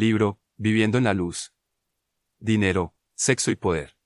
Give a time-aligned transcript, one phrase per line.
[0.00, 1.52] Libro, Viviendo en la Luz.
[2.38, 3.96] Dinero, Sexo y Poder.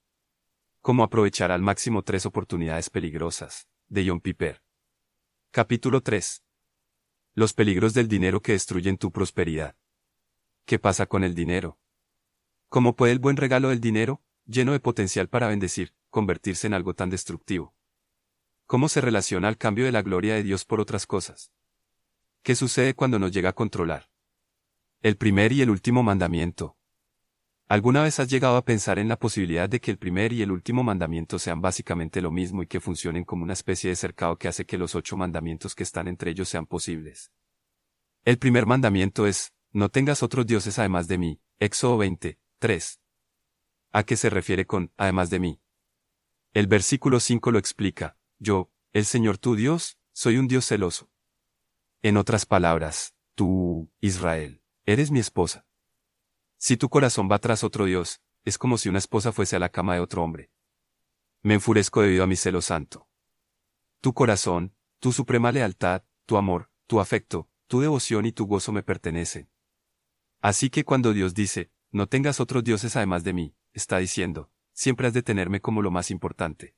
[0.81, 4.63] Cómo aprovechar al máximo tres oportunidades peligrosas, de John Piper.
[5.51, 6.45] Capítulo 3.
[7.35, 9.77] Los peligros del dinero que destruyen tu prosperidad.
[10.65, 11.79] ¿Qué pasa con el dinero?
[12.71, 16.95] ¿Cómo puede el buen regalo del dinero, lleno de potencial para bendecir, convertirse en algo
[16.95, 17.75] tan destructivo?
[18.65, 21.53] ¿Cómo se relaciona al cambio de la gloria de Dios por otras cosas?
[22.43, 24.12] ¿Qué sucede cuando nos llega a controlar?
[25.03, 26.77] El primer y el último mandamiento.
[27.67, 30.53] ¿Alguna vez has llegado a pensar en la posibilidad de que el primer y el
[30.53, 34.47] último mandamiento sean básicamente lo mismo y que funcionen como una especie de cercado que
[34.47, 37.33] hace que los ocho mandamientos que están entre ellos sean posibles?
[38.25, 43.01] El primer mandamiento es, no tengas otros dioses además de mí, Éxodo 20, 3.
[43.91, 45.61] ¿A qué se refiere con, además de mí?
[46.53, 51.11] El versículo 5 lo explica, yo, el Señor tu Dios, soy un Dios celoso.
[52.03, 55.67] En otras palabras, tú, Israel, eres mi esposa.
[56.57, 59.69] Si tu corazón va tras otro Dios, es como si una esposa fuese a la
[59.69, 60.51] cama de otro hombre.
[61.43, 63.09] Me enfurezco debido a mi celo santo.
[64.01, 68.83] Tu corazón, tu suprema lealtad, tu amor, tu afecto, tu devoción y tu gozo me
[68.83, 69.51] pertenecen.
[70.41, 75.07] Así que cuando Dios dice, no tengas otros dioses además de mí, está diciendo, siempre
[75.07, 76.75] has de tenerme como lo más importante.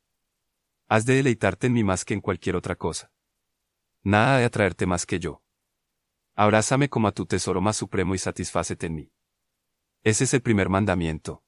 [0.89, 3.13] Has de deleitarte en mí más que en cualquier otra cosa.
[4.03, 5.44] Nada de atraerte más que yo.
[6.35, 9.13] Abrázame como a tu tesoro más supremo y satisfácete en mí.
[10.03, 11.45] Ese es el primer mandamiento.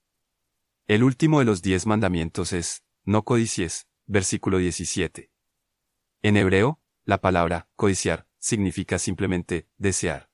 [0.87, 5.31] El último de los diez mandamientos es, no codicies, versículo 17.
[6.23, 10.31] En hebreo, la palabra, codiciar, significa simplemente, desear.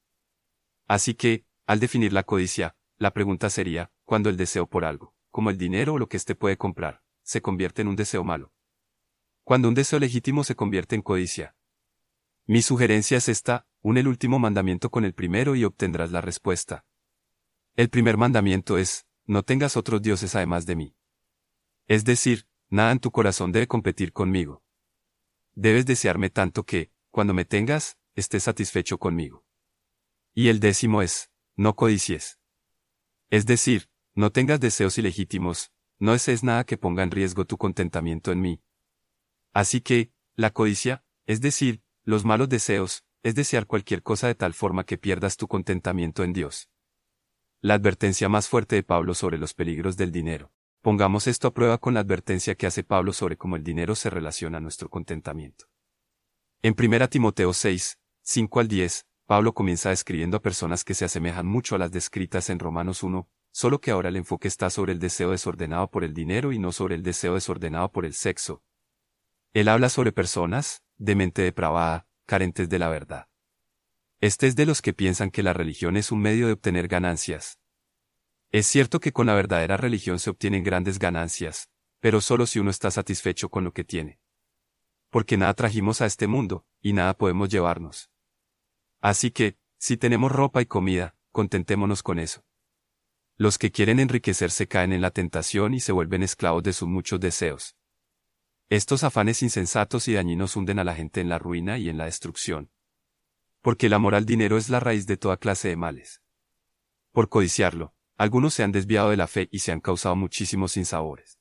[0.86, 5.48] Así que, al definir la codicia, la pregunta sería, cuando el deseo por algo, como
[5.48, 8.52] el dinero o lo que éste puede comprar, se convierte en un deseo malo.
[9.44, 11.56] Cuando un deseo legítimo se convierte en codicia.
[12.46, 16.86] Mi sugerencia es esta, une el último mandamiento con el primero y obtendrás la respuesta.
[17.74, 20.96] El primer mandamiento es, no tengas otros dioses además de mí.
[21.88, 24.62] Es decir, nada en tu corazón debe competir conmigo.
[25.54, 29.44] Debes desearme tanto que, cuando me tengas, estés satisfecho conmigo.
[30.34, 32.38] Y el décimo es, no codicies.
[33.30, 38.32] Es decir, no tengas deseos ilegítimos, no desees nada que ponga en riesgo tu contentamiento
[38.32, 38.62] en mí.
[39.52, 44.52] Así que, la codicia, es decir, los malos deseos, es desear cualquier cosa de tal
[44.52, 46.68] forma que pierdas tu contentamiento en Dios.
[47.60, 50.52] La advertencia más fuerte de Pablo sobre los peligros del dinero.
[50.80, 54.10] Pongamos esto a prueba con la advertencia que hace Pablo sobre cómo el dinero se
[54.10, 55.66] relaciona a nuestro contentamiento.
[56.62, 61.46] En 1 Timoteo 6, 5 al 10, Pablo comienza describiendo a personas que se asemejan
[61.46, 64.98] mucho a las descritas en Romanos 1, solo que ahora el enfoque está sobre el
[64.98, 68.64] deseo desordenado por el dinero y no sobre el deseo desordenado por el sexo.
[69.52, 73.28] Él habla sobre personas, de mente depravada, carentes de la verdad.
[74.20, 77.58] Este es de los que piensan que la religión es un medio de obtener ganancias.
[78.50, 82.70] Es cierto que con la verdadera religión se obtienen grandes ganancias, pero solo si uno
[82.70, 84.20] está satisfecho con lo que tiene.
[85.10, 88.10] Porque nada trajimos a este mundo, y nada podemos llevarnos.
[89.00, 92.44] Así que, si tenemos ropa y comida, contentémonos con eso.
[93.36, 97.18] Los que quieren enriquecerse caen en la tentación y se vuelven esclavos de sus muchos
[97.18, 97.76] deseos.
[98.72, 102.06] Estos afanes insensatos y dañinos hunden a la gente en la ruina y en la
[102.06, 102.70] destrucción.
[103.60, 106.22] Porque el amor al dinero es la raíz de toda clase de males.
[107.10, 111.38] Por codiciarlo, algunos se han desviado de la fe y se han causado muchísimos sinsabores.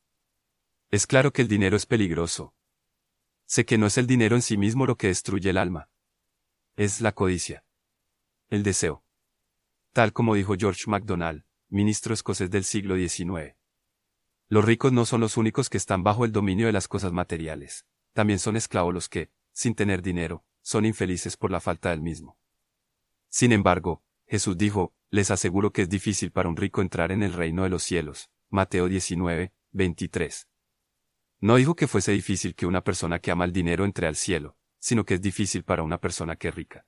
[0.90, 2.54] Es claro que el dinero es peligroso.
[3.46, 5.90] Sé que no es el dinero en sí mismo lo que destruye el alma,
[6.76, 7.64] es la codicia.
[8.50, 9.06] El deseo.
[9.94, 13.56] Tal como dijo George MacDonald, ministro escocés del siglo XIX.
[14.52, 17.86] Los ricos no son los únicos que están bajo el dominio de las cosas materiales.
[18.12, 22.38] También son esclavos los que, sin tener dinero, son infelices por la falta del mismo.
[23.30, 27.32] Sin embargo, Jesús dijo, les aseguro que es difícil para un rico entrar en el
[27.32, 28.30] reino de los cielos.
[28.50, 30.50] Mateo 19, 23.
[31.40, 34.58] No dijo que fuese difícil que una persona que ama el dinero entre al cielo,
[34.80, 36.86] sino que es difícil para una persona que es rica.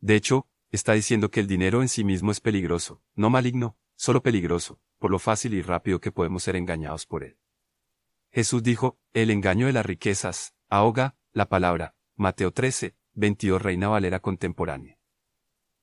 [0.00, 4.24] De hecho, está diciendo que el dinero en sí mismo es peligroso, no maligno, solo
[4.24, 7.36] peligroso, por lo fácil y rápido que podemos ser engañados por él.
[8.32, 14.20] Jesús dijo, el engaño de las riquezas, ahoga, la palabra, Mateo 13, 22 Reina Valera
[14.20, 14.98] contemporánea.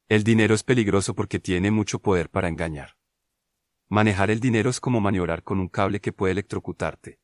[0.10, 2.98] El dinero es peligroso porque tiene mucho poder para engañar.
[3.90, 7.20] Manejar el dinero es como maniobrar con un cable que puede electrocutarte.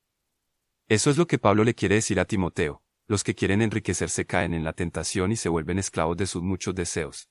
[0.88, 4.54] Eso es lo que Pablo le quiere decir a Timoteo, los que quieren enriquecerse caen
[4.54, 7.28] en la tentación y se vuelven esclavos de sus muchos deseos.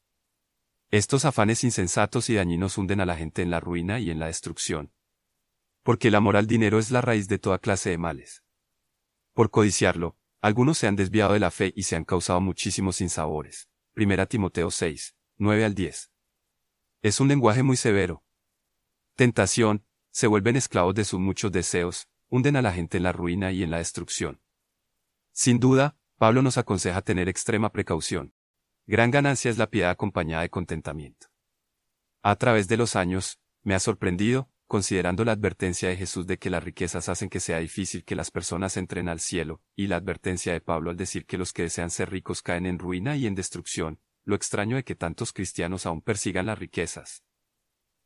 [0.92, 4.26] Estos afanes insensatos y dañinos hunden a la gente en la ruina y en la
[4.26, 4.92] destrucción.
[5.82, 8.44] Porque el amor al dinero es la raíz de toda clase de males.
[9.32, 13.68] Por codiciarlo, algunos se han desviado de la fe y se han causado muchísimos sinsabores.
[13.96, 16.12] 1 Timoteo 6, 9 al 10.
[17.02, 18.24] Es un lenguaje muy severo.
[19.16, 23.50] Tentación, se vuelven esclavos de sus muchos deseos, hunden a la gente en la ruina
[23.50, 24.40] y en la destrucción.
[25.32, 28.34] Sin duda, Pablo nos aconseja tener extrema precaución.
[28.88, 31.26] Gran ganancia es la piedad acompañada de contentamiento.
[32.22, 36.50] A través de los años, me ha sorprendido, considerando la advertencia de Jesús de que
[36.50, 40.52] las riquezas hacen que sea difícil que las personas entren al cielo, y la advertencia
[40.52, 43.34] de Pablo al decir que los que desean ser ricos caen en ruina y en
[43.34, 47.24] destrucción, lo extraño de que tantos cristianos aún persigan las riquezas.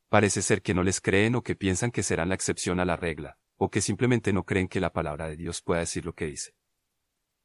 [0.09, 2.97] Parece ser que no les creen o que piensan que serán la excepción a la
[2.97, 6.25] regla, o que simplemente no creen que la palabra de Dios pueda decir lo que
[6.25, 6.55] dice.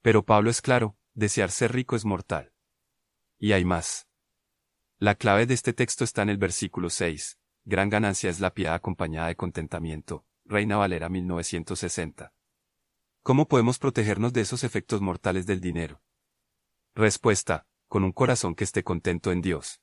[0.00, 2.54] Pero Pablo es claro, desear ser rico es mortal.
[3.38, 4.06] Y hay más.
[4.98, 7.38] La clave de este texto está en el versículo 6,
[7.68, 10.24] Gran ganancia es la piedad acompañada de contentamiento.
[10.44, 12.32] Reina Valera 1960.
[13.24, 16.00] ¿Cómo podemos protegernos de esos efectos mortales del dinero?
[16.94, 19.80] Respuesta, con un corazón que esté contento en Dios.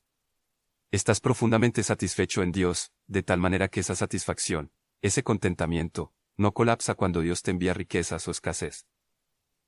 [0.91, 4.71] Estás profundamente satisfecho en Dios, de tal manera que esa satisfacción,
[5.01, 8.87] ese contentamiento, no colapsa cuando Dios te envía riquezas o escasez.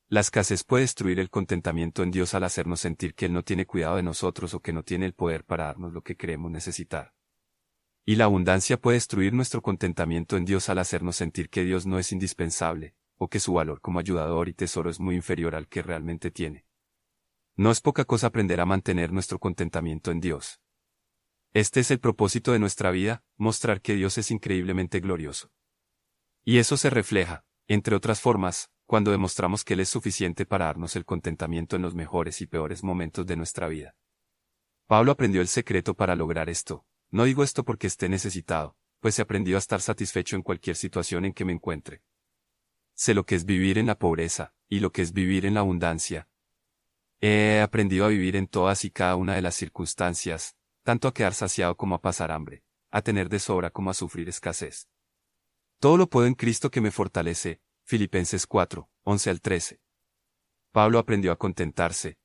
[0.07, 3.65] La escasez puede destruir el contentamiento en Dios al hacernos sentir que Él no tiene
[3.65, 7.15] cuidado de nosotros o que no tiene el poder para darnos lo que creemos necesitar.
[8.05, 11.97] Y la abundancia puede destruir nuestro contentamiento en Dios al hacernos sentir que Dios no
[11.97, 15.81] es indispensable, o que su valor como ayudador y tesoro es muy inferior al que
[15.81, 16.65] realmente tiene.
[17.55, 20.61] No es poca cosa aprender a mantener nuestro contentamiento en Dios.
[21.51, 25.51] Este es el propósito de nuestra vida, mostrar que Dios es increíblemente glorioso.
[26.43, 30.95] Y eso se refleja, entre otras formas, cuando demostramos que Él es suficiente para darnos
[30.95, 33.95] el contentamiento en los mejores y peores momentos de nuestra vida.
[34.87, 39.21] Pablo aprendió el secreto para lograr esto, no digo esto porque esté necesitado, pues he
[39.21, 42.03] aprendido a estar satisfecho en cualquier situación en que me encuentre.
[42.93, 45.61] Sé lo que es vivir en la pobreza, y lo que es vivir en la
[45.61, 46.29] abundancia.
[47.21, 51.33] He aprendido a vivir en todas y cada una de las circunstancias, tanto a quedar
[51.33, 54.88] saciado como a pasar hambre, a tener de sobra como a sufrir escasez.
[55.79, 59.79] Todo lo puedo en Cristo que me fortalece, Filipenses 4, 11 al 13.
[60.71, 62.17] Pablo aprendió a contentarse.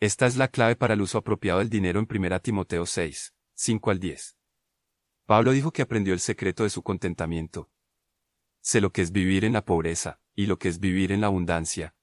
[0.00, 3.90] Esta es la clave para el uso apropiado del dinero en 1 Timoteo 6, 5
[3.92, 4.36] al 10.
[5.26, 7.70] Pablo dijo que aprendió el secreto de su contentamiento.
[8.62, 11.28] Sé lo que es vivir en la pobreza, y lo que es vivir en la
[11.28, 11.94] abundancia.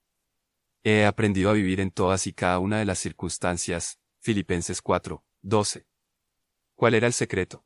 [0.82, 4.00] He aprendido a vivir en todas y cada una de las circunstancias.
[4.22, 5.88] Filipenses 4, 12.
[6.76, 7.66] ¿Cuál era el secreto?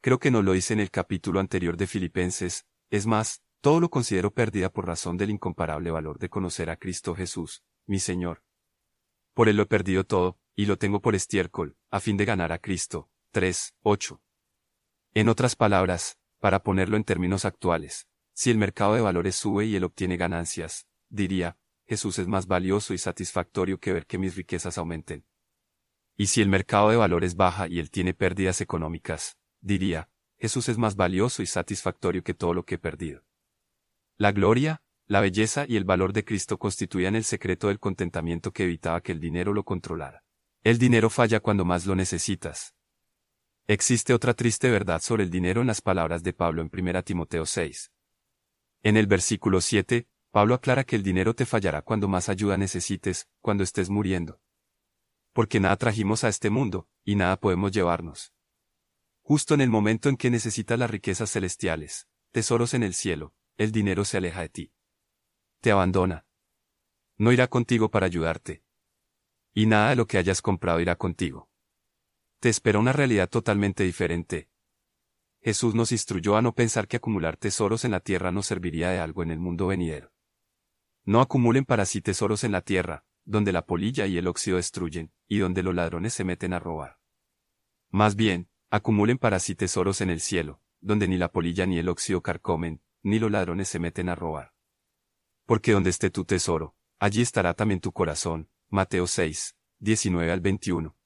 [0.00, 3.90] Creo que no lo hice en el capítulo anterior de Filipenses, es más, todo lo
[3.90, 8.42] considero pérdida por razón del incomparable valor de conocer a Cristo Jesús, mi Señor.
[9.34, 12.52] Por él lo he perdido todo, y lo tengo por estiércol, a fin de ganar
[12.52, 13.10] a Cristo.
[13.32, 14.22] 3, 8.
[15.14, 19.74] En otras palabras, para ponerlo en términos actuales, si el mercado de valores sube y
[19.74, 24.78] él obtiene ganancias, diría, Jesús es más valioso y satisfactorio que ver que mis riquezas
[24.78, 25.24] aumenten.
[26.16, 30.78] Y si el mercado de valores baja y él tiene pérdidas económicas, diría, Jesús es
[30.78, 33.24] más valioso y satisfactorio que todo lo que he perdido.
[34.20, 38.64] La gloria, la belleza y el valor de Cristo constituían el secreto del contentamiento que
[38.64, 40.24] evitaba que el dinero lo controlara.
[40.64, 42.74] El dinero falla cuando más lo necesitas.
[43.68, 47.46] Existe otra triste verdad sobre el dinero en las palabras de Pablo en 1 Timoteo
[47.46, 47.92] 6.
[48.82, 53.28] En el versículo 7, Pablo aclara que el dinero te fallará cuando más ayuda necesites,
[53.40, 54.40] cuando estés muriendo.
[55.32, 58.32] Porque nada trajimos a este mundo, y nada podemos llevarnos.
[59.22, 63.72] Justo en el momento en que necesitas las riquezas celestiales, tesoros en el cielo, el
[63.72, 64.72] dinero se aleja de ti.
[65.60, 66.24] Te abandona.
[67.16, 68.62] No irá contigo para ayudarte,
[69.52, 71.50] y nada de lo que hayas comprado irá contigo.
[72.38, 74.48] Te espera una realidad totalmente diferente.
[75.40, 79.00] Jesús nos instruyó a no pensar que acumular tesoros en la tierra nos serviría de
[79.00, 80.12] algo en el mundo venidero.
[81.04, 85.12] No acumulen para sí tesoros en la tierra, donde la polilla y el óxido destruyen,
[85.26, 87.00] y donde los ladrones se meten a robar.
[87.90, 91.88] Más bien, acumulen para sí tesoros en el cielo, donde ni la polilla ni el
[91.88, 94.54] óxido carcomen, ni los ladrones se meten a robar.
[95.46, 100.96] Porque donde esté tu tesoro, allí estará también tu corazón, Mateo 6, 19 al 21.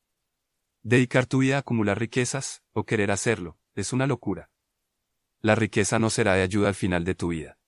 [0.82, 4.50] Dedicar tu vida a acumular riquezas, o querer hacerlo, es una locura.
[5.40, 7.58] La riqueza no será de ayuda al final de tu vida.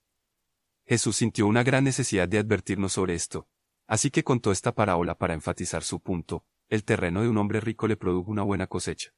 [0.85, 3.47] Jesús sintió una gran necesidad de advertirnos sobre esto,
[3.87, 7.87] así que contó esta parábola para enfatizar su punto, el terreno de un hombre rico
[7.87, 9.13] le produjo una buena cosecha.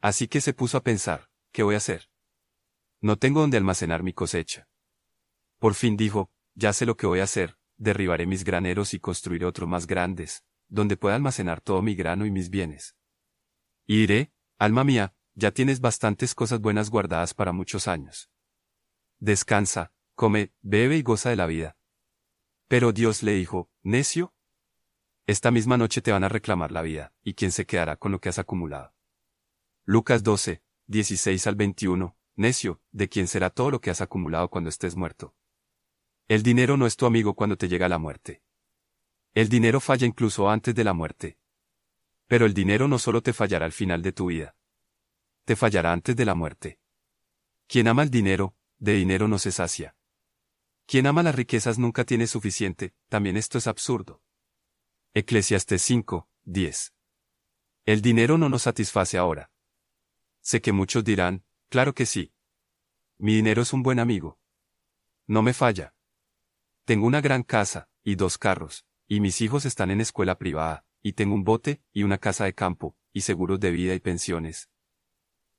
[0.00, 2.09] Así que se puso a pensar, ¿qué voy a hacer?
[3.00, 4.68] No tengo donde almacenar mi cosecha.
[5.58, 9.46] Por fin dijo, ya sé lo que voy a hacer, derribaré mis graneros y construiré
[9.46, 12.96] otros más grandes, donde pueda almacenar todo mi grano y mis bienes.
[13.86, 18.30] Y diré, alma mía, ya tienes bastantes cosas buenas guardadas para muchos años.
[19.18, 21.76] Descansa, come, bebe y goza de la vida.
[22.68, 24.34] Pero Dios le dijo, necio,
[25.26, 28.20] esta misma noche te van a reclamar la vida, y quién se quedará con lo
[28.20, 28.94] que has acumulado.
[29.84, 34.70] Lucas 12, 16 al 21, necio, de quién será todo lo que has acumulado cuando
[34.70, 35.34] estés muerto.
[36.28, 38.42] El dinero no es tu amigo cuando te llega la muerte.
[39.34, 41.38] El dinero falla incluso antes de la muerte.
[42.26, 44.54] Pero el dinero no solo te fallará al final de tu vida.
[45.44, 46.78] Te fallará antes de la muerte.
[47.66, 49.96] Quien ama el dinero, de dinero no se sacia.
[50.86, 54.22] Quien ama las riquezas nunca tiene suficiente, también esto es absurdo.
[55.14, 56.94] Eclesiastes 5, 10.
[57.84, 59.50] El dinero no nos satisface ahora.
[60.40, 62.34] Sé que muchos dirán, claro que sí.
[63.16, 64.38] Mi dinero es un buen amigo.
[65.26, 65.94] No me falla.
[66.84, 71.14] Tengo una gran casa, y dos carros, y mis hijos están en escuela privada, y
[71.14, 74.68] tengo un bote, y una casa de campo, y seguros de vida y pensiones.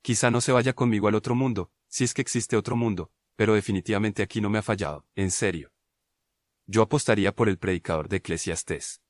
[0.02, 3.54] Quizá no se vaya conmigo al otro mundo, si es que existe otro mundo, pero
[3.54, 5.72] definitivamente aquí no me ha fallado, en serio.
[6.66, 9.00] Yo apostaría por el predicador de Eclesiastés.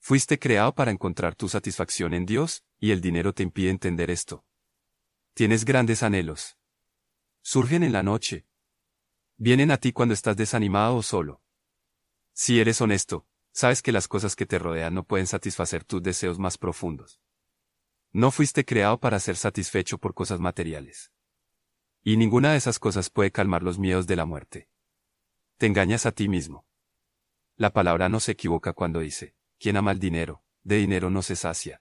[0.00, 4.44] Fuiste creado para encontrar tu satisfacción en Dios, y el dinero te impide entender esto.
[5.38, 6.58] Tienes grandes anhelos.
[7.42, 8.48] Surgen en la noche.
[9.36, 11.44] Vienen a ti cuando estás desanimado o solo.
[12.32, 16.40] Si eres honesto, sabes que las cosas que te rodean no pueden satisfacer tus deseos
[16.40, 17.20] más profundos.
[18.10, 21.12] No fuiste creado para ser satisfecho por cosas materiales.
[22.02, 24.68] Y ninguna de esas cosas puede calmar los miedos de la muerte.
[25.56, 26.66] Te engañas a ti mismo.
[27.54, 31.36] La palabra no se equivoca cuando dice, quien ama el dinero, de dinero no se
[31.36, 31.80] sacia.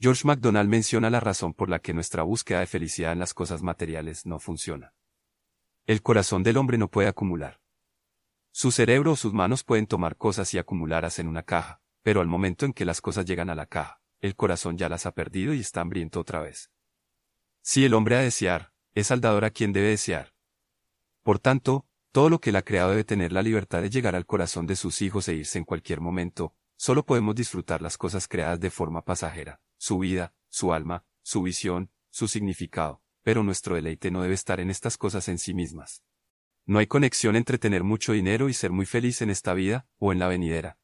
[0.00, 3.62] George MacDonald menciona la razón por la que nuestra búsqueda de felicidad en las cosas
[3.62, 4.92] materiales no funciona.
[5.86, 7.60] El corazón del hombre no puede acumular.
[8.50, 12.26] Su cerebro o sus manos pueden tomar cosas y acumularlas en una caja, pero al
[12.26, 15.54] momento en que las cosas llegan a la caja, el corazón ya las ha perdido
[15.54, 16.70] y está hambriento otra vez.
[17.62, 20.34] Si el hombre ha desear, es al dador a quien debe desear.
[21.22, 24.26] Por tanto, todo lo que él ha creado debe tener la libertad de llegar al
[24.26, 28.60] corazón de sus hijos e irse en cualquier momento, solo podemos disfrutar las cosas creadas
[28.60, 34.22] de forma pasajera, su vida, su alma, su visión, su significado, pero nuestro deleite no
[34.22, 36.02] debe estar en estas cosas en sí mismas.
[36.64, 40.10] No hay conexión entre tener mucho dinero y ser muy feliz en esta vida, o
[40.10, 40.78] en la venidera.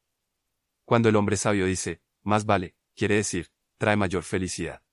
[0.85, 4.83] Cuando el hombre sabio dice, más vale, quiere decir, trae mayor felicidad.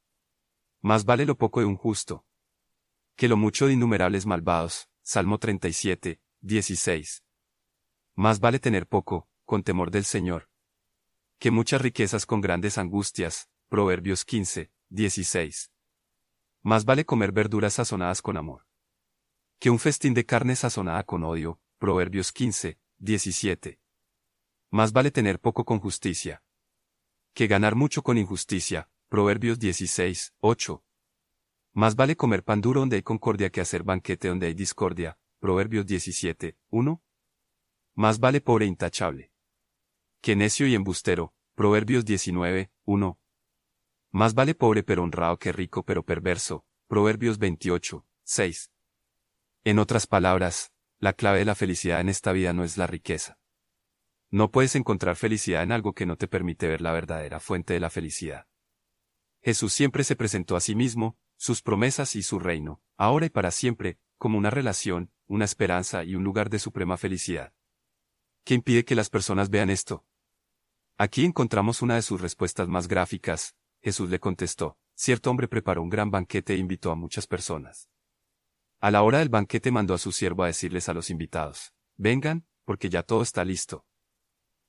[0.80, 2.24] Más vale lo poco de un justo,
[3.14, 4.88] que lo mucho de innumerables malvados.
[5.02, 7.24] Salmo 37, 16.
[8.14, 10.48] Más vale tener poco, con temor del Señor,
[11.38, 13.50] que muchas riquezas con grandes angustias.
[13.68, 15.70] Proverbios 15, 16.
[16.62, 18.66] Más vale comer verduras sazonadas con amor,
[19.58, 21.60] que un festín de carne sazonada con odio.
[21.76, 23.78] Proverbios 15, 17.
[24.70, 26.42] Más vale tener poco con justicia,
[27.34, 28.90] que ganar mucho con injusticia.
[29.10, 30.82] Proverbios 16, 8.
[31.74, 35.18] Más vale comer pan duro donde hay concordia que hacer banquete donde hay discordia.
[35.40, 37.02] Proverbios 17, 1.
[37.94, 39.30] Más vale pobre e intachable.
[40.22, 41.34] Que necio y embustero.
[41.54, 43.18] Proverbios 19, 1.
[44.18, 46.64] Más vale pobre pero honrado que rico pero perverso.
[46.88, 48.72] Proverbios 28, 6.
[49.62, 53.38] En otras palabras, la clave de la felicidad en esta vida no es la riqueza.
[54.32, 57.78] No puedes encontrar felicidad en algo que no te permite ver la verdadera fuente de
[57.78, 58.48] la felicidad.
[59.40, 63.52] Jesús siempre se presentó a sí mismo, sus promesas y su reino, ahora y para
[63.52, 67.52] siempre, como una relación, una esperanza y un lugar de suprema felicidad.
[68.42, 70.04] ¿Qué impide que las personas vean esto?
[70.96, 73.54] Aquí encontramos una de sus respuestas más gráficas.
[73.80, 77.88] Jesús le contestó, cierto hombre preparó un gran banquete e invitó a muchas personas.
[78.80, 82.46] A la hora del banquete mandó a su siervo a decirles a los invitados, vengan,
[82.64, 83.86] porque ya todo está listo.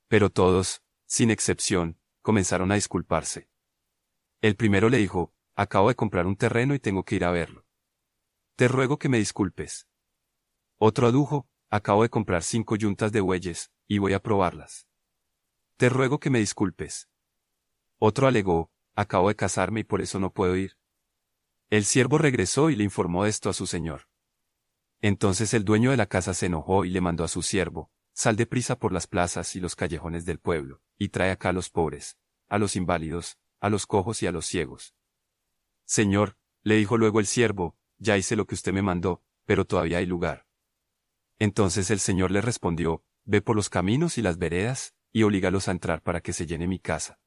[0.08, 3.50] Pero todos, sin excepción, comenzaron a disculparse.
[4.42, 7.66] El primero le dijo, Acabo de comprar un terreno y tengo que ir a verlo.
[8.56, 9.89] Te ruego que me disculpes.
[10.78, 14.88] Otro adujo, acabo de comprar cinco yuntas de bueyes, y voy a probarlas.
[15.75, 17.10] Te ruego que me disculpes.
[17.98, 20.77] Otro alegó, acabo de casarme y por eso no puedo ir.
[21.70, 24.10] El siervo regresó y le informó esto a su señor.
[25.00, 28.36] Entonces el dueño de la casa se enojó y le mandó a su siervo, sal
[28.36, 32.18] deprisa por las plazas y los callejones del pueblo, y trae acá a los pobres,
[32.50, 34.94] a los inválidos, a los cojos y a los ciegos.
[35.86, 40.00] Señor, le dijo luego el siervo, ya hice lo que usted me mandó, pero todavía
[40.00, 40.46] hay lugar.
[41.38, 45.72] Entonces el Señor le respondió, Ve por los caminos y las veredas, y oblígalos a
[45.72, 47.20] entrar para que se llene mi casa.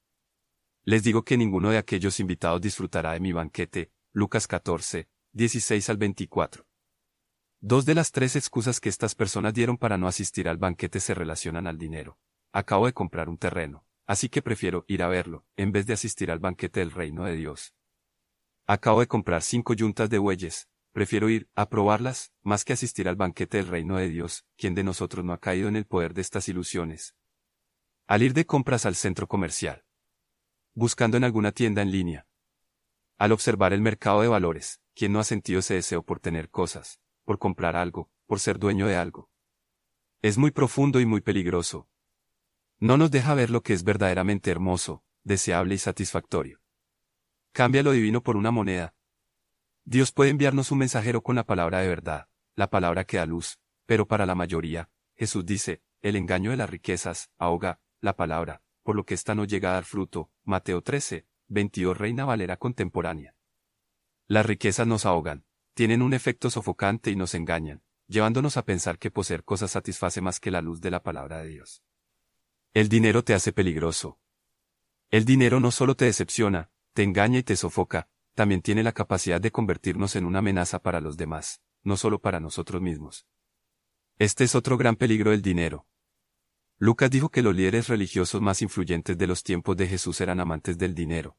[0.84, 3.92] Les digo que ninguno de aquellos invitados disfrutará de mi banquete.
[4.12, 6.66] Lucas 14, 16 al 24.
[7.60, 11.14] Dos de las tres excusas que estas personas dieron para no asistir al banquete se
[11.14, 12.18] relacionan al dinero.
[12.52, 16.32] Acabo de comprar un terreno, así que prefiero ir a verlo, en vez de asistir
[16.32, 17.76] al banquete del reino de Dios.
[18.66, 23.14] Acabo de comprar cinco yuntas de bueyes, prefiero ir a probarlas, más que asistir al
[23.14, 26.22] banquete del reino de Dios, quien de nosotros no ha caído en el poder de
[26.22, 27.14] estas ilusiones.
[28.08, 29.84] Al ir de compras al centro comercial.
[30.74, 32.26] Buscando en alguna tienda en línea.
[33.18, 36.98] Al observar el mercado de valores, ¿quién no ha sentido ese deseo por tener cosas,
[37.24, 39.28] por comprar algo, por ser dueño de algo?
[40.22, 41.88] Es muy profundo y muy peligroso.
[42.78, 46.62] No nos deja ver lo que es verdaderamente hermoso, deseable y satisfactorio.
[47.52, 48.94] Cambia lo divino por una moneda.
[49.84, 53.58] Dios puede enviarnos un mensajero con la palabra de verdad, la palabra que da luz,
[53.84, 58.96] pero para la mayoría, Jesús dice, el engaño de las riquezas, ahoga, la palabra, por
[58.96, 60.30] lo que ésta no llega a dar fruto.
[60.44, 63.34] Mateo 13, 22 Reina Valera contemporánea.
[64.26, 69.10] Las riquezas nos ahogan, tienen un efecto sofocante y nos engañan, llevándonos a pensar que
[69.10, 71.82] poseer cosas satisface más que la luz de la palabra de Dios.
[72.74, 74.18] El dinero te hace peligroso.
[75.10, 79.40] El dinero no solo te decepciona, te engaña y te sofoca, también tiene la capacidad
[79.40, 83.26] de convertirnos en una amenaza para los demás, no solo para nosotros mismos.
[84.18, 85.86] Este es otro gran peligro del dinero.
[86.84, 90.76] Lucas dijo que los líderes religiosos más influyentes de los tiempos de Jesús eran amantes
[90.78, 91.38] del dinero.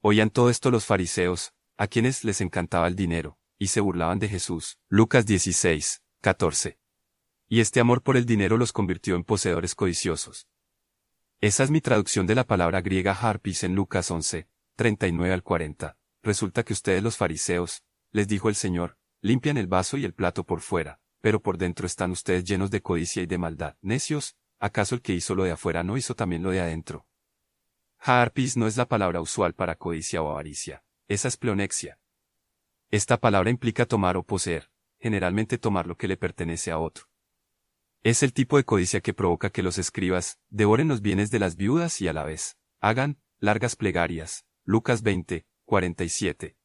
[0.00, 4.28] Oían todo esto los fariseos, a quienes les encantaba el dinero, y se burlaban de
[4.28, 4.78] Jesús.
[4.88, 6.78] Lucas 16, 14.
[7.48, 10.46] Y este amor por el dinero los convirtió en poseedores codiciosos.
[11.40, 15.98] Esa es mi traducción de la palabra griega harpis en Lucas 11, 39 al 40.
[16.22, 17.82] Resulta que ustedes los fariseos,
[18.12, 21.88] les dijo el Señor, limpian el vaso y el plato por fuera, pero por dentro
[21.88, 23.76] están ustedes llenos de codicia y de maldad.
[23.82, 27.06] Necios, ¿acaso el que hizo lo de afuera no hizo también lo de adentro?
[27.98, 31.98] Harpis no es la palabra usual para codicia o avaricia, esa es pleonexia.
[32.90, 37.10] Esta palabra implica tomar o poseer, generalmente tomar lo que le pertenece a otro.
[38.02, 41.56] Es el tipo de codicia que provoca que los escribas devoren los bienes de las
[41.56, 44.46] viudas y a la vez hagan largas plegarias.
[44.64, 46.56] Lucas 20, 47.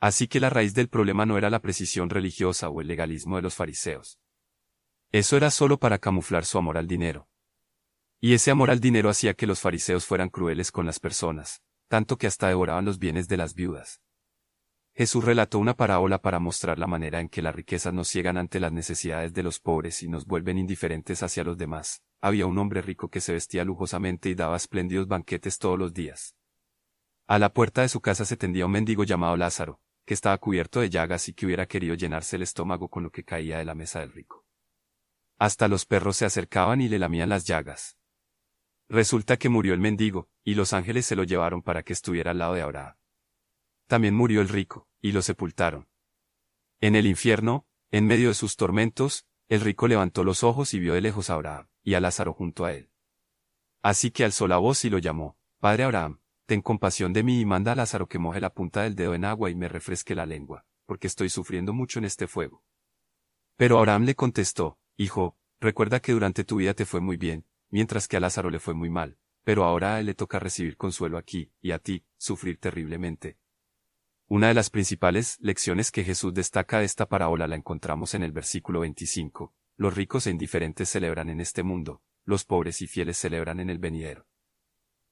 [0.00, 3.42] Así que la raíz del problema no era la precisión religiosa o el legalismo de
[3.42, 4.18] los fariseos.
[5.16, 7.26] Eso era solo para camuflar su amor al dinero.
[8.20, 12.18] Y ese amor al dinero hacía que los fariseos fueran crueles con las personas, tanto
[12.18, 14.02] que hasta devoraban los bienes de las viudas.
[14.92, 18.60] Jesús relató una parábola para mostrar la manera en que las riquezas nos ciegan ante
[18.60, 22.02] las necesidades de los pobres y nos vuelven indiferentes hacia los demás.
[22.20, 26.36] Había un hombre rico que se vestía lujosamente y daba espléndidos banquetes todos los días.
[27.26, 30.80] A la puerta de su casa se tendía un mendigo llamado Lázaro, que estaba cubierto
[30.80, 33.74] de llagas y que hubiera querido llenarse el estómago con lo que caía de la
[33.74, 34.45] mesa del rico.
[35.38, 37.96] Hasta los perros se acercaban y le lamían las llagas.
[38.88, 42.38] Resulta que murió el mendigo, y los ángeles se lo llevaron para que estuviera al
[42.38, 42.96] lado de Abraham.
[43.86, 45.88] También murió el rico, y lo sepultaron.
[46.80, 50.94] En el infierno, en medio de sus tormentos, el rico levantó los ojos y vio
[50.94, 52.90] de lejos a Abraham, y a Lázaro junto a él.
[53.82, 57.44] Así que alzó la voz y lo llamó, Padre Abraham, ten compasión de mí y
[57.44, 60.26] manda a Lázaro que moje la punta del dedo en agua y me refresque la
[60.26, 62.64] lengua, porque estoy sufriendo mucho en este fuego.
[63.56, 68.08] Pero Abraham le contestó, Hijo, recuerda que durante tu vida te fue muy bien, mientras
[68.08, 71.18] que a Lázaro le fue muy mal, pero ahora a él le toca recibir consuelo
[71.18, 73.38] aquí, y a ti, sufrir terriblemente.
[74.26, 78.32] Una de las principales lecciones que Jesús destaca de esta parábola la encontramos en el
[78.32, 79.54] versículo 25.
[79.76, 83.78] Los ricos e indiferentes celebran en este mundo, los pobres y fieles celebran en el
[83.78, 84.26] venidero.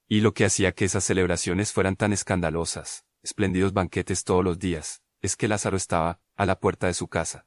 [0.09, 5.03] Y lo que hacía que esas celebraciones fueran tan escandalosas, espléndidos banquetes todos los días,
[5.21, 7.47] es que Lázaro estaba, a la puerta de su casa.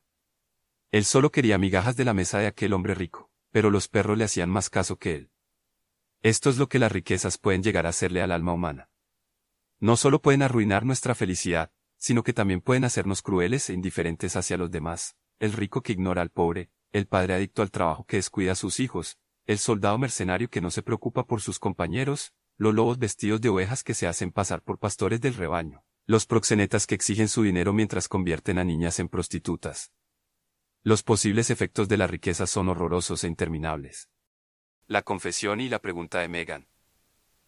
[0.92, 4.24] Él solo quería migajas de la mesa de aquel hombre rico, pero los perros le
[4.24, 5.32] hacían más caso que él.
[6.22, 8.90] Esto es lo que las riquezas pueden llegar a hacerle al alma humana.
[9.80, 14.58] No solo pueden arruinar nuestra felicidad, sino que también pueden hacernos crueles e indiferentes hacia
[14.58, 18.54] los demás, el rico que ignora al pobre, el padre adicto al trabajo que descuida
[18.54, 22.98] a sus hijos, el soldado mercenario que no se preocupa por sus compañeros, los lobos
[22.98, 27.28] vestidos de ovejas que se hacen pasar por pastores del rebaño, los proxenetas que exigen
[27.28, 29.92] su dinero mientras convierten a niñas en prostitutas.
[30.88, 34.10] Los posibles efectos de la riqueza son horrorosos e interminables.
[34.88, 36.70] La confesión y la pregunta de Megan.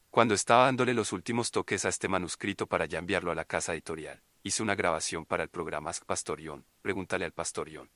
[0.10, 3.72] Cuando estaba dándole los últimos toques a este manuscrito para ya enviarlo a la casa
[3.72, 7.90] editorial, hice una grabación para el programa Pastorión, Pregúntale al Pastorión.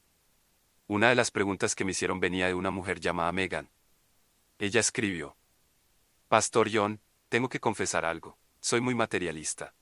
[0.87, 3.69] Una de las preguntas que me hicieron venía de una mujer llamada Megan.
[4.59, 5.35] Ella escribió,
[6.29, 8.37] Pastor John, tengo que confesar algo.
[8.61, 9.75] Soy muy materialista.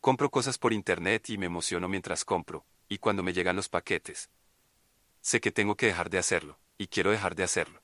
[0.00, 4.30] Compro cosas por internet y me emociono mientras compro, y cuando me llegan los paquetes.
[5.28, 7.82] Sé que tengo que dejar de hacerlo, y quiero dejar de hacerlo.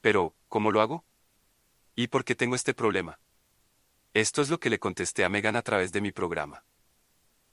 [0.00, 1.04] Pero, ¿cómo lo hago?
[1.94, 3.20] ¿Y por qué tengo este problema?
[4.14, 6.64] Esto es lo que le contesté a Megan a través de mi programa.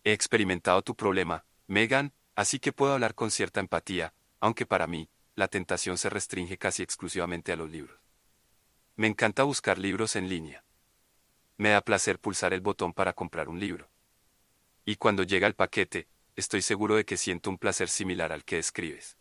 [0.05, 5.09] He experimentado tu problema, Megan, así que puedo hablar con cierta empatía, aunque para mí,
[5.35, 7.99] la tentación se restringe casi exclusivamente a los libros.
[8.95, 10.63] Me encanta buscar libros en línea.
[11.57, 13.89] Me da placer pulsar el botón para comprar un libro.
[14.85, 18.57] Y cuando llega el paquete, estoy seguro de que siento un placer similar al que
[18.57, 19.17] describes.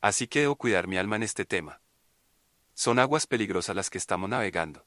[0.00, 1.80] Así que debo cuidar mi alma en este tema.
[2.74, 4.86] Son aguas peligrosas las que estamos navegando.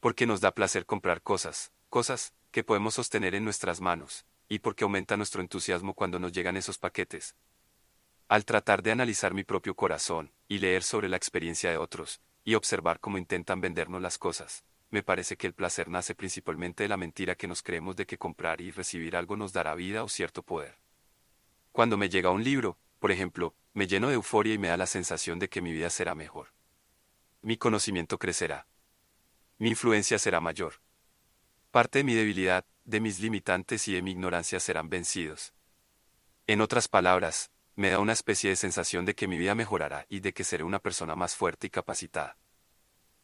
[0.00, 4.84] Porque nos da placer comprar cosas, cosas, que podemos sostener en nuestras manos, y porque
[4.84, 7.34] aumenta nuestro entusiasmo cuando nos llegan esos paquetes.
[8.28, 12.54] Al tratar de analizar mi propio corazón, y leer sobre la experiencia de otros, y
[12.54, 16.96] observar cómo intentan vendernos las cosas, me parece que el placer nace principalmente de la
[16.96, 20.44] mentira que nos creemos de que comprar y recibir algo nos dará vida o cierto
[20.44, 20.78] poder.
[21.72, 24.86] Cuando me llega un libro, por ejemplo, me lleno de euforia y me da la
[24.86, 26.54] sensación de que mi vida será mejor.
[27.42, 28.68] Mi conocimiento crecerá.
[29.58, 30.74] Mi influencia será mayor.
[31.72, 35.54] Parte de mi debilidad, de mis limitantes y de mi ignorancia serán vencidos.
[36.46, 40.20] En otras palabras, me da una especie de sensación de que mi vida mejorará y
[40.20, 42.36] de que seré una persona más fuerte y capacitada.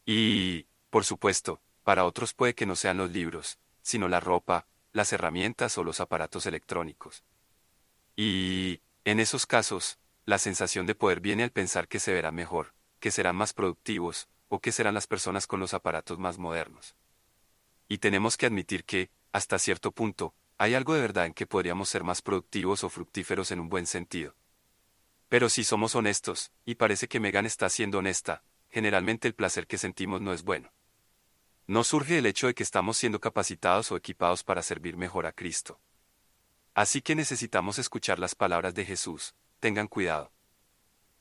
[0.04, 5.12] Y, por supuesto, para otros puede que no sean los libros, sino la ropa, las
[5.12, 7.24] herramientas o los aparatos electrónicos.
[8.16, 12.74] Y, en esos casos, la sensación de poder viene al pensar que se verá mejor,
[12.98, 16.96] que serán más productivos, o que serán las personas con los aparatos más modernos.
[17.88, 21.88] Y tenemos que admitir que, hasta cierto punto, hay algo de verdad en que podríamos
[21.88, 24.35] ser más productivos o fructíferos en un buen sentido.
[25.29, 29.79] Pero si somos honestos, y parece que Megan está siendo honesta, generalmente el placer que
[29.79, 30.72] sentimos no es bueno.
[31.70, 35.30] No surge del hecho de que estamos siendo capacitados o equipados para servir mejor a
[35.30, 35.78] Cristo.
[36.74, 40.33] Así que necesitamos escuchar las palabras de Jesús, tengan cuidado.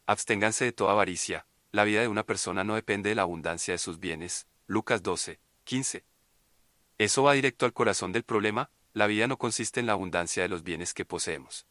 [0.07, 3.77] Absténganse de toda avaricia, la vida de una persona no depende de la abundancia de
[3.77, 4.47] sus bienes.
[4.65, 6.03] Lucas 12, 15.
[6.97, 10.49] Eso va directo al corazón del problema, la vida no consiste en la abundancia de
[10.49, 11.67] los bienes que poseemos.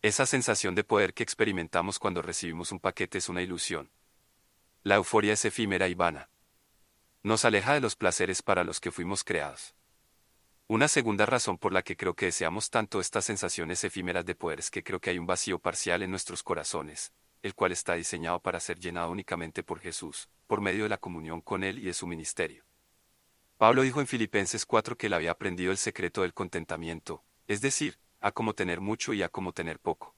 [0.00, 3.90] Esa sensación de poder que experimentamos cuando recibimos un paquete es una ilusión.
[4.82, 6.30] La euforia es efímera y vana.
[7.24, 9.76] Nos aleja de los placeres para los que fuimos creados.
[10.66, 14.58] Una segunda razón por la que creo que deseamos tanto estas sensaciones efímeras de poder
[14.58, 18.40] es que creo que hay un vacío parcial en nuestros corazones, el cual está diseñado
[18.40, 21.94] para ser llenado únicamente por Jesús, por medio de la comunión con Él y de
[21.94, 22.64] su ministerio.
[23.56, 28.00] Pablo dijo en Filipenses 4 que él había aprendido el secreto del contentamiento, es decir,
[28.20, 30.16] a cómo tener mucho y a cómo tener poco.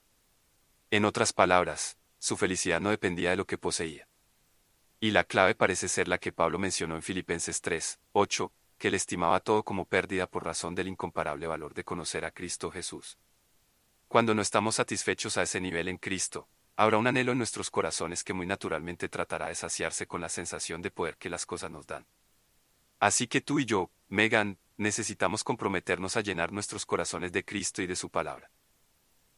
[0.91, 4.09] En otras palabras, su felicidad no dependía de lo que poseía.
[5.01, 8.95] Y la clave parece ser la que Pablo mencionó en Filipenses 3, 8, que él
[8.95, 13.19] estimaba todo como pérdida por razón del incomparable valor de conocer a Cristo Jesús.
[14.09, 18.25] Cuando no estamos satisfechos a ese nivel en Cristo, habrá un anhelo en nuestros corazones
[18.25, 21.87] que muy naturalmente tratará de saciarse con la sensación de poder que las cosas nos
[21.87, 22.07] dan.
[23.01, 27.87] Así que tú y yo, Megan, necesitamos comprometernos a llenar nuestros corazones de Cristo y
[27.87, 28.51] de su palabra.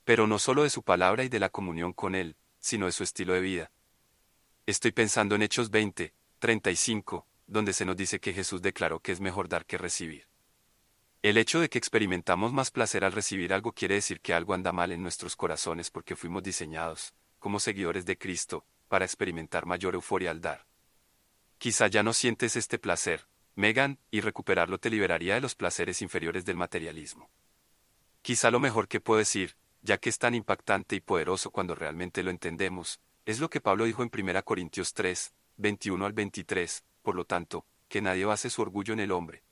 [0.05, 3.03] Pero no solo de su palabra y de la comunión con Él, sino de su
[3.03, 3.71] estilo de vida.
[4.67, 9.21] Estoy pensando en Hechos 20, 35, donde se nos dice que Jesús declaró que es
[9.21, 10.27] mejor dar que recibir.
[11.23, 14.73] El hecho de que experimentamos más placer al recibir algo quiere decir que algo anda
[14.73, 20.33] mal en nuestros corazones porque fuimos diseñados, como seguidores de Cristo, para experimentar mayor euforia
[20.33, 20.67] al dar.
[21.59, 26.45] Quizá ya no sientes este placer, Megan, y recuperarlo te liberaría de los placeres inferiores
[26.45, 27.31] del materialismo.
[28.21, 32.25] Quizá lo mejor que puedo decir, ya que es tan impactante y poderoso cuando realmente
[32.25, 37.17] lo entendemos, es lo que Pablo dijo en 1 Corintios 3, 21 al 23, por
[37.17, 39.43] lo tanto, que nadie base su orgullo en el hombre.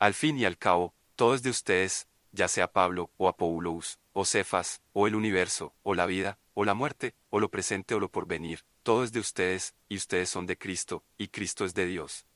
[0.00, 4.24] Al fin y al cabo, todo es de ustedes, ya sea Pablo, o Apoulos, o
[4.24, 8.10] Cefas, o el universo, o la vida, o la muerte, o lo presente o lo
[8.10, 12.26] porvenir, todo es de ustedes, y ustedes son de Cristo, y Cristo es de Dios.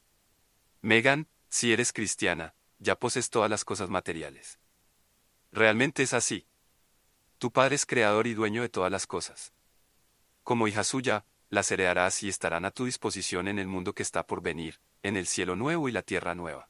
[0.83, 4.61] Megan, si eres cristiana, ya poses todas las cosas materiales.
[5.51, 6.47] Realmente es así.
[7.39, 9.53] Tu Padre es creador y dueño de todas las cosas.
[10.45, 14.27] Como hija suya, las heredarás y estarán a tu disposición en el mundo que está
[14.27, 16.69] por venir, en el cielo nuevo y la tierra nueva.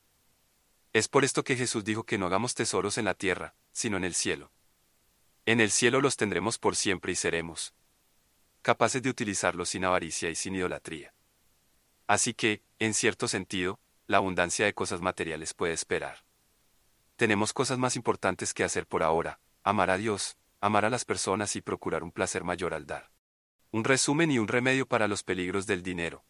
[0.93, 4.05] Es por esto que Jesús dijo que no hagamos tesoros en la tierra, sino en
[4.05, 4.53] el cielo.
[5.45, 7.75] En el cielo los tendremos por siempre y seremos
[8.63, 11.13] capaces de utilizarlos sin avaricia y sin idolatría.
[12.07, 16.25] Así que, en cierto sentido, la abundancia de cosas materiales puede esperar.
[17.17, 21.57] Tenemos cosas más importantes que hacer por ahora, amar a Dios, amar a las personas
[21.57, 23.14] y procurar un placer mayor al dar.
[23.75, 26.25] Un resumen y un remedio para los peligros del dinero.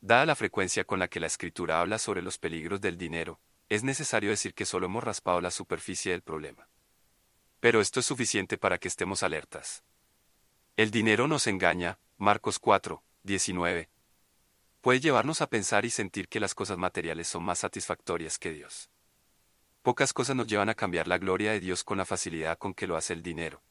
[0.00, 3.84] Dada la frecuencia con la que la escritura habla sobre los peligros del dinero, es
[3.84, 6.66] necesario decir que solo hemos raspado la superficie del problema.
[7.60, 9.84] Pero esto es suficiente para que estemos alertas.
[10.78, 13.90] El dinero nos engaña, Marcos 4, 19,
[14.80, 18.88] puede llevarnos a pensar y sentir que las cosas materiales son más satisfactorias que Dios.
[19.82, 22.86] Pocas cosas nos llevan a cambiar la gloria de Dios con la facilidad con que
[22.86, 23.62] lo hace el dinero.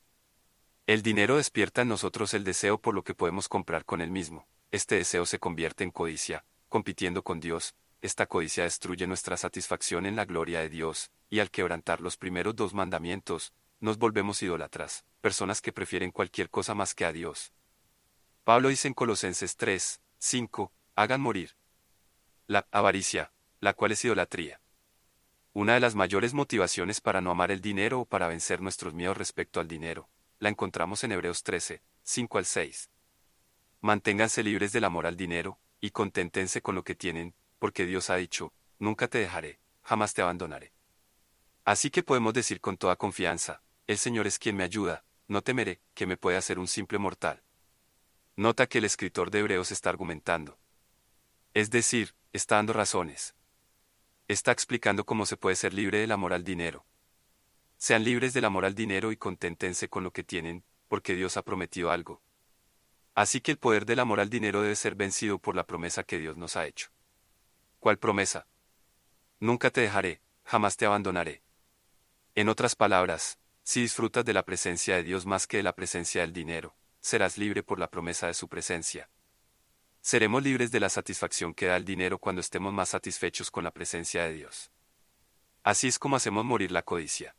[0.87, 4.47] El dinero despierta en nosotros el deseo por lo que podemos comprar con él mismo.
[4.69, 7.73] Este deseo se convierte en codicia, compitiendo con Dios.
[8.03, 12.55] Esta codicia destruye nuestra satisfacción en la gloria de Dios, y al quebrantar los primeros
[12.55, 17.51] dos mandamientos, nos volvemos idólatras, personas que prefieren cualquier cosa más que a Dios.
[18.43, 21.55] Pablo dice en Colosenses 3, 5, hagan morir.
[22.45, 24.61] La avaricia, la cual es idolatría.
[25.51, 29.17] Una de las mayores motivaciones para no amar el dinero o para vencer nuestros miedos
[29.17, 30.09] respecto al dinero,
[30.45, 32.91] la encontramos en Hebreos 13, 5 al 6.
[33.81, 38.17] Manténganse libres del amor al dinero, y conténtense con lo que tienen, porque Dios ha
[38.17, 40.71] dicho, nunca te dejaré, jamás te abandonaré.
[41.63, 45.81] Así que podemos decir con toda confianza, el Señor es quien me ayuda, no temeré
[45.95, 47.41] que me pueda hacer un simple mortal.
[48.35, 50.59] Nota que el escritor de Hebreos está argumentando.
[51.55, 53.33] Es decir, está dando razones.
[54.27, 56.85] Está explicando cómo se puede ser libre del amor al dinero.
[57.77, 61.43] Sean libres del amor al dinero y conténtense con lo que tienen, porque Dios ha
[61.43, 62.21] prometido algo.
[63.13, 66.19] Así que el poder del amor al dinero debe ser vencido por la promesa que
[66.19, 66.89] Dios nos ha hecho.
[67.79, 68.47] ¿Cuál promesa?
[69.39, 71.41] Nunca te dejaré, jamás te abandonaré.
[72.35, 76.21] En otras palabras, si disfrutas de la presencia de Dios más que de la presencia
[76.21, 79.09] del dinero, serás libre por la promesa de su presencia.
[80.01, 83.71] Seremos libres de la satisfacción que da el dinero cuando estemos más satisfechos con la
[83.71, 84.71] presencia de Dios.
[85.63, 87.35] Así es como hacemos morir la codicia.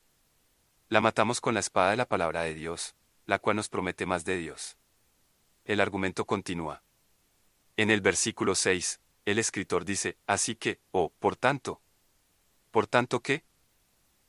[0.88, 2.94] La matamos con la espada de la palabra de Dios,
[3.26, 4.76] la cual nos promete más de Dios.
[5.64, 6.84] El argumento continúa.
[7.76, 11.82] En el versículo 6, el escritor dice, así que, oh, por tanto.
[12.70, 13.42] ¿Por tanto qué?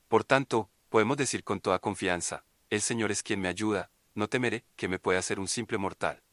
[0.08, 4.64] Por tanto, podemos decir con toda confianza, el Señor es quien me ayuda, no temeré
[4.74, 6.24] que me pueda ser un simple mortal.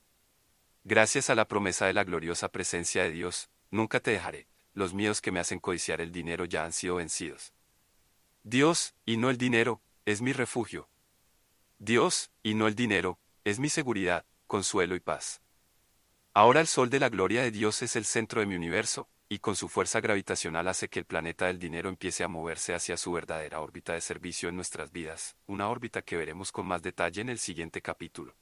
[0.83, 5.21] Gracias a la promesa de la gloriosa presencia de Dios, nunca te dejaré, los miedos
[5.21, 7.53] que me hacen codiciar el dinero ya han sido vencidos.
[8.43, 10.87] Dios, y no el dinero, es mi refugio.
[11.79, 15.41] Dios, y no el dinero, es mi seguridad, consuelo y paz.
[16.33, 19.39] Ahora el sol de la gloria de Dios es el centro de mi universo, y
[19.39, 23.11] con su fuerza gravitacional hace que el planeta del dinero empiece a moverse hacia su
[23.13, 27.29] verdadera órbita de servicio en nuestras vidas, una órbita que veremos con más detalle en
[27.29, 28.35] el siguiente capítulo.